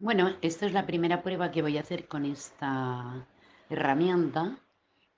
Bueno, 0.00 0.36
esta 0.42 0.64
es 0.66 0.72
la 0.72 0.86
primera 0.86 1.22
prueba 1.24 1.50
que 1.50 1.60
voy 1.60 1.76
a 1.76 1.80
hacer 1.80 2.06
con 2.06 2.24
esta 2.24 3.26
herramienta 3.68 4.56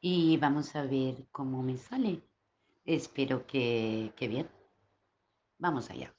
y 0.01 0.39
vamos 0.39 0.75
a 0.75 0.85
ver 0.85 1.27
cómo 1.31 1.63
me 1.63 1.77
sale. 1.77 2.23
Espero 2.87 3.47
que, 3.47 4.15
que 4.17 4.27
bien. 4.27 4.49
Vamos 5.59 5.91
allá. 5.91 6.15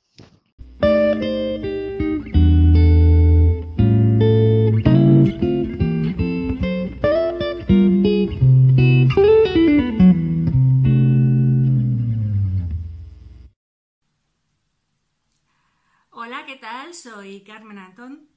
Hola, 16.11 16.45
¿qué 16.45 16.57
tal? 16.57 16.93
Soy 16.93 17.43
Carmen 17.43 17.79
Antón 17.79 18.30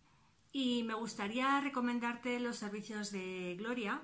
y 0.55 0.85
me 0.85 0.95
gustaría 0.95 1.61
recomendarte 1.61 2.39
los 2.39 2.57
servicios 2.57 3.11
de 3.11 3.57
Gloria. 3.59 4.01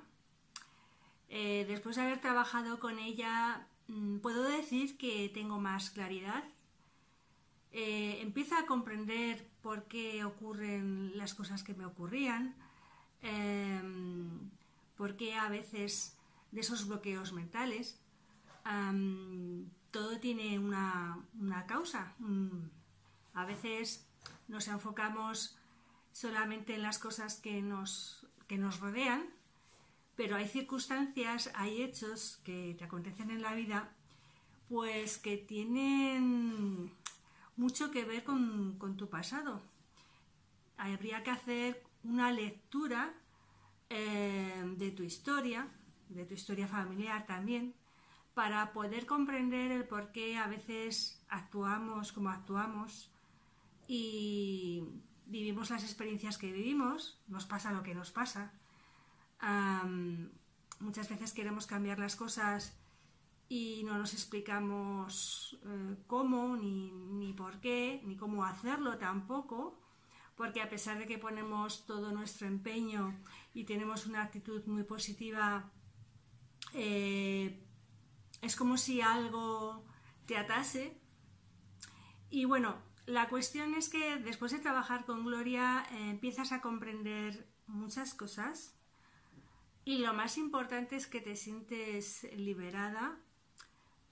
Eh, 1.28 1.64
después 1.68 1.94
de 1.94 2.02
haber 2.02 2.20
trabajado 2.20 2.80
con 2.80 2.98
ella, 2.98 3.68
mm, 3.86 4.18
puedo 4.18 4.42
decir 4.42 4.98
que 4.98 5.30
tengo 5.32 5.60
más 5.60 5.90
claridad. 5.90 6.42
Eh, 7.70 8.18
empiezo 8.20 8.56
a 8.56 8.66
comprender 8.66 9.46
por 9.62 9.84
qué 9.84 10.24
ocurren 10.24 11.16
las 11.16 11.34
cosas 11.34 11.62
que 11.62 11.72
me 11.72 11.86
ocurrían, 11.86 12.56
em, 13.22 14.50
por 14.96 15.16
qué 15.16 15.36
a 15.36 15.48
veces 15.48 16.18
de 16.50 16.62
esos 16.62 16.88
bloqueos 16.88 17.32
mentales 17.32 18.00
todo 19.90 20.20
tiene 20.20 20.58
una, 20.58 21.24
causa. 21.66 22.14
a 23.34 23.44
veces 23.44 24.06
nos 24.48 24.68
enfocamos 24.68 25.59
solamente 26.12 26.74
en 26.74 26.82
las 26.82 26.98
cosas 26.98 27.36
que 27.36 27.62
nos, 27.62 28.26
que 28.46 28.58
nos 28.58 28.80
rodean, 28.80 29.24
pero 30.16 30.36
hay 30.36 30.48
circunstancias, 30.48 31.50
hay 31.54 31.82
hechos 31.82 32.40
que 32.44 32.74
te 32.78 32.84
acontecen 32.84 33.30
en 33.30 33.42
la 33.42 33.54
vida, 33.54 33.92
pues 34.68 35.18
que 35.18 35.36
tienen 35.36 36.92
mucho 37.56 37.90
que 37.90 38.04
ver 38.04 38.24
con, 38.24 38.78
tu 38.96 39.08
pasado. 39.08 39.60
Habría 40.76 41.22
que 41.22 41.30
hacer 41.30 41.82
una 42.04 42.32
lectura 42.32 43.12
eh, 43.88 44.62
de 44.76 44.90
tu 44.90 45.02
historia, 45.02 45.68
de 46.08 46.24
tu 46.24 46.34
historia 46.34 46.68
familiar 46.68 47.26
también, 47.26 47.74
para 48.34 48.72
poder 48.72 49.06
comprender 49.06 49.72
el 49.72 49.84
por 49.84 50.12
qué 50.12 50.38
a 50.38 50.46
veces 50.46 51.20
actuamos 51.28 52.12
como 52.12 52.30
actuamos 52.30 53.10
y, 53.92 54.69
vivimos 55.30 55.70
las 55.70 55.84
experiencias 55.84 56.38
que 56.38 56.52
vivimos, 56.52 57.22
nos 57.28 57.46
pasa 57.46 57.72
lo 57.72 57.82
que 57.82 57.94
nos 57.94 58.10
pasa. 58.10 58.52
muchas 60.80 61.08
veces 61.08 61.32
queremos 61.32 61.66
cambiar 61.66 61.98
las 61.98 62.16
cosas 62.16 62.76
y 63.48 63.82
no 63.84 63.98
nos 63.98 64.12
explicamos 64.12 65.58
eh, 65.64 65.96
cómo, 66.06 66.56
ni, 66.56 66.90
ni, 66.92 67.32
por 67.32 67.60
qué, 67.60 68.00
ni 68.04 68.16
cómo 68.16 68.44
hacerlo 68.44 68.98
tampoco, 68.98 69.78
porque 70.36 70.62
a 70.62 70.68
pesar 70.68 70.98
de 70.98 71.06
que 71.06 71.18
ponemos 71.18 71.84
todo 71.86 72.12
nuestro 72.12 72.46
empeño 72.46 73.18
y 73.52 73.64
tenemos 73.64 74.06
una 74.06 74.22
actitud 74.22 74.64
muy 74.66 74.84
positiva, 74.84 75.70
eh, 76.74 77.62
es 78.40 78.56
como 78.56 78.76
si 78.76 79.00
algo 79.00 79.84
te 80.26 80.36
atase. 80.36 80.96
Y 82.30 82.44
bueno, 82.44 82.76
la 83.10 83.28
cuestión 83.28 83.74
es 83.74 83.88
que 83.88 84.18
después 84.18 84.52
de 84.52 84.58
trabajar 84.58 85.04
con 85.04 85.24
Gloria 85.24 85.84
eh, 85.90 86.10
empiezas 86.10 86.52
a 86.52 86.60
comprender 86.60 87.46
muchas 87.66 88.14
cosas 88.14 88.76
y 89.84 89.98
lo 89.98 90.14
más 90.14 90.38
importante 90.38 90.96
es 90.96 91.06
que 91.06 91.20
te 91.20 91.34
sientes 91.34 92.26
liberada 92.36 93.18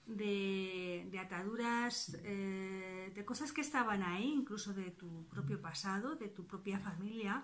de, 0.05 1.17
ataduras, 1.19 2.17
eh, 2.23 3.11
de 3.13 3.25
cosas 3.25 3.53
que 3.53 3.61
estaban 3.61 4.03
ahí, 4.03 4.31
incluso 4.31 4.73
de 4.73 4.91
tu 4.91 5.25
propio 5.27 5.61
pasado, 5.61 6.15
de 6.15 6.27
tu 6.27 6.45
propia 6.45 6.79
familia, 6.79 7.43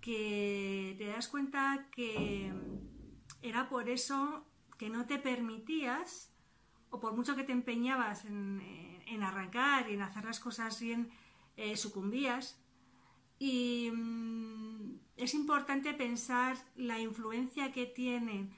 que 0.00 0.94
te 0.98 1.06
das 1.06 1.28
cuenta 1.28 1.88
que 1.90 2.52
era 3.42 3.68
por 3.68 3.88
eso 3.88 4.46
que 4.78 4.90
no 4.90 5.06
te 5.06 5.18
permitías, 5.18 6.33
o 6.94 7.00
por 7.00 7.12
mucho 7.14 7.36
que 7.36 7.44
te 7.44 7.52
empeñabas 7.52 8.24
en 8.24 8.84
en 9.06 9.22
arrancar 9.22 9.90
y 9.90 9.94
en 9.94 10.02
hacer 10.02 10.24
las 10.24 10.40
cosas 10.40 10.80
bien, 10.80 11.10
eh, 11.56 11.76
sucumbías. 11.76 12.58
Y 13.38 13.90
mm, 13.92 14.98
es 15.16 15.34
importante 15.34 15.94
pensar 15.94 16.56
la 16.76 16.98
influencia 17.00 17.72
que 17.72 17.86
tiene 17.86 18.50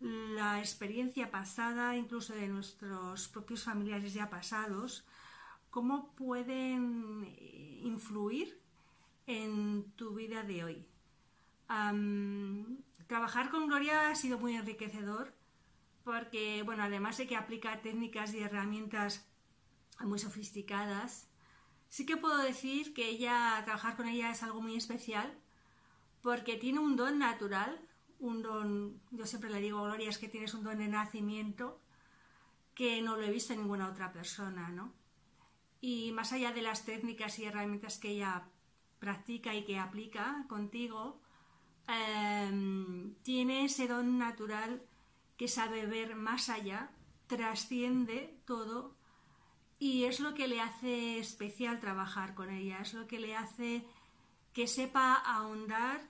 la 0.00 0.58
experiencia 0.58 1.30
pasada, 1.30 1.96
incluso 1.96 2.34
de 2.34 2.48
nuestros 2.48 3.28
propios 3.28 3.62
familiares 3.64 4.14
ya 4.14 4.30
pasados, 4.30 5.06
cómo 5.70 6.14
pueden 6.14 7.24
eh, 7.24 7.80
influir 7.84 8.60
en 9.26 9.92
tu 9.96 10.14
vida 10.14 10.42
de 10.42 10.64
hoy. 10.64 10.86
trabajar 13.06 13.50
con 13.50 13.66
Gloria 13.66 14.10
ha 14.10 14.14
sido 14.14 14.38
muy 14.38 14.56
enriquecedor 14.56 15.32
porque, 16.04 16.62
bueno, 16.64 16.82
además 16.82 17.18
de 17.18 17.26
que 17.26 17.36
aplica 17.36 17.80
técnicas 17.82 18.34
y 18.34 18.40
herramientas 18.40 19.26
muy 20.00 20.18
sofisticadas. 20.18 21.28
Sí 21.88 22.06
que 22.06 22.16
puedo 22.16 22.38
decir 22.38 22.94
que 22.94 23.08
ella, 23.08 23.60
trabajar 23.64 23.96
con 23.96 24.08
ella 24.08 24.30
es 24.30 24.42
algo 24.42 24.62
muy 24.62 24.76
especial 24.76 25.38
porque 26.22 26.56
tiene 26.56 26.78
un 26.78 26.96
don 26.96 27.18
natural, 27.18 27.80
un 28.18 28.42
don, 28.42 29.00
yo 29.10 29.26
siempre 29.26 29.50
le 29.50 29.60
digo, 29.60 29.82
Gloria, 29.82 30.08
es 30.08 30.18
que 30.18 30.28
tienes 30.28 30.54
un 30.54 30.64
don 30.64 30.78
de 30.78 30.88
nacimiento 30.88 31.80
que 32.74 33.02
no 33.02 33.16
lo 33.16 33.24
he 33.24 33.30
visto 33.30 33.52
en 33.52 33.60
ninguna 33.60 33.88
otra 33.88 34.12
persona, 34.12 34.68
¿no? 34.70 34.92
Y 35.80 36.12
más 36.12 36.32
allá 36.32 36.52
de 36.52 36.62
las 36.62 36.84
técnicas 36.84 37.38
y 37.38 37.44
herramientas 37.44 37.98
que 37.98 38.10
ella 38.10 38.44
practica 39.00 39.54
y 39.54 39.64
que 39.64 39.78
aplica 39.78 40.46
contigo, 40.48 41.20
em, 41.88 43.14
tiene 43.22 43.64
ese 43.64 43.88
don 43.88 44.16
natural 44.16 44.80
que 45.42 45.48
sabe 45.48 45.86
ver 45.86 46.14
más 46.14 46.48
allá, 46.48 46.92
trasciende 47.26 48.38
todo 48.44 48.94
y 49.80 50.04
es 50.04 50.20
lo 50.20 50.34
que 50.34 50.46
le 50.46 50.60
hace 50.60 51.18
especial 51.18 51.80
trabajar 51.80 52.36
con 52.36 52.48
ella, 52.48 52.78
es 52.78 52.94
lo 52.94 53.08
que 53.08 53.18
le 53.18 53.34
hace 53.34 53.84
que 54.52 54.68
sepa 54.68 55.14
ahondar 55.14 56.00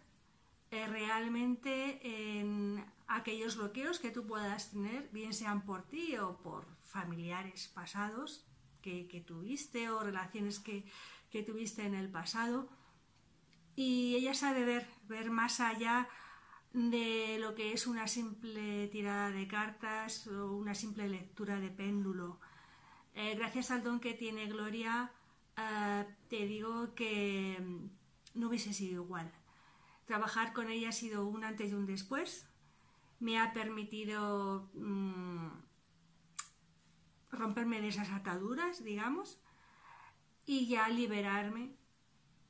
eh, 0.71 0.87
realmente 0.87 1.99
en 2.03 2.85
aquellos 3.09 3.57
bloqueos 3.57 4.01
que 4.01 4.11
tú 4.11 4.27
puedas 4.27 4.73
tener, 4.73 5.09
bien 5.13 5.33
sean 5.33 5.65
por 5.65 5.89
ti 5.89 6.19
o 6.19 6.37
por 6.43 6.67
familiares 6.83 7.69
pasados 7.69 8.45
que, 8.83 9.25
tuviste 9.27 9.89
o 9.89 10.01
relaciones 10.01 10.61
que, 10.61 10.85
que, 11.31 11.43
tuviste 11.43 11.87
en 11.87 11.95
el 11.95 12.11
pasado. 12.11 12.69
Y 13.77 14.15
ella 14.15 14.35
sabe 14.35 14.67
ver, 14.67 14.87
ver 15.09 15.31
más 15.31 15.59
allá 15.59 16.07
de 16.73 17.39
lo 17.39 17.55
que 17.55 17.73
es 17.73 17.87
una 17.87 18.09
simple 18.09 18.89
tirada 18.89 19.31
de 19.31 19.47
cartas 19.47 20.27
o 20.27 20.57
una 20.57 20.75
simple 20.75 21.09
lectura 21.09 21.61
de 21.61 21.71
péndulo 21.71 22.41
eh, 23.15 23.35
gracias 23.35 23.71
al 23.71 23.83
don 23.83 24.01
que 24.01 24.15
tiene 24.15 24.47
Gloria, 24.47 25.13
eh, 25.57 26.07
te 26.29 26.47
digo 26.47 26.95
que 26.95 27.59
mm, 27.61 28.41
no 28.41 28.49
hubiese 28.49 28.73
sido 28.73 29.03
igual. 29.03 29.31
Trabajar 30.07 30.53
con 30.53 30.71
ella 30.71 30.89
ha 30.89 30.93
sido 30.93 31.27
un 31.27 31.45
antes 31.45 31.71
y 31.71 31.75
un 31.75 31.87
después. 31.87 32.49
Me 33.21 33.39
ha 33.39 33.53
permitido 33.53 34.71
mm, 34.75 35.49
romperme 37.31 37.81
de 37.81 37.89
esas 37.89 38.11
ataduras, 38.11 38.83
digamos, 38.83 39.39
y 40.47 40.67
ya 40.67 40.89
liberarme 40.89 41.77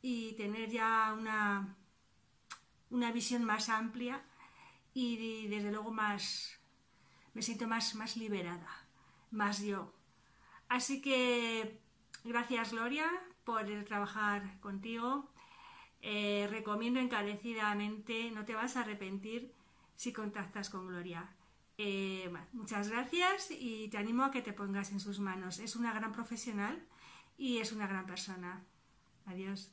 y 0.00 0.34
tener 0.36 0.70
ya 0.70 1.14
una, 1.18 1.76
una 2.92 3.10
visión 3.10 3.44
más 3.44 3.68
amplia 3.68 4.22
y, 4.94 5.48
desde 5.48 5.72
luego 5.72 5.90
más, 5.90 6.60
me 7.34 7.42
siento 7.42 7.66
más, 7.66 7.94
más 7.94 8.16
liberada, 8.16 8.86
más 9.30 9.62
yo. 9.62 9.92
Así 10.68 11.00
que 11.00 11.80
gracias 12.22 12.72
Gloria 12.72 13.10
por 13.44 13.64
trabajar 13.84 14.60
contigo. 14.60 15.30
Eh, 16.02 16.46
recomiendo 16.50 17.00
encarecidamente, 17.00 18.30
no 18.30 18.44
te 18.44 18.54
vas 18.54 18.76
a 18.76 18.80
arrepentir 18.80 19.54
si 19.96 20.12
contactas 20.12 20.68
con 20.68 20.86
Gloria. 20.86 21.34
Eh, 21.78 22.30
muchas 22.52 22.88
gracias 22.88 23.50
y 23.50 23.88
te 23.88 23.98
animo 23.98 24.24
a 24.24 24.30
que 24.30 24.42
te 24.42 24.52
pongas 24.52 24.92
en 24.92 25.00
sus 25.00 25.18
manos. 25.18 25.58
Es 25.58 25.76
una 25.76 25.94
gran 25.94 26.12
profesional 26.12 26.86
y 27.38 27.58
es 27.58 27.72
una 27.72 27.86
gran 27.86 28.04
persona. 28.04 28.62
Adiós. 29.26 29.72